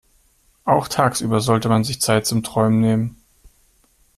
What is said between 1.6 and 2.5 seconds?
man sich Zeit zum